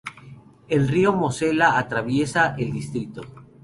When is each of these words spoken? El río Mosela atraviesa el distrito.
El 0.67 0.87
río 0.87 1.13
Mosela 1.13 1.77
atraviesa 1.77 2.55
el 2.57 2.71
distrito. 2.71 3.21